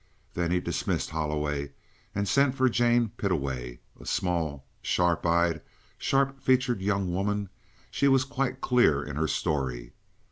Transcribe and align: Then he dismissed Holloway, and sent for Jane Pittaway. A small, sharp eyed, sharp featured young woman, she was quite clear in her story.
Then 0.33 0.49
he 0.49 0.59
dismissed 0.59 1.11
Holloway, 1.11 1.73
and 2.15 2.27
sent 2.27 2.55
for 2.55 2.67
Jane 2.67 3.09
Pittaway. 3.17 3.81
A 3.99 4.05
small, 4.07 4.65
sharp 4.81 5.27
eyed, 5.27 5.61
sharp 5.99 6.41
featured 6.41 6.81
young 6.81 7.13
woman, 7.13 7.49
she 7.91 8.07
was 8.07 8.23
quite 8.23 8.61
clear 8.61 9.03
in 9.03 9.15
her 9.15 9.27
story. 9.27 9.93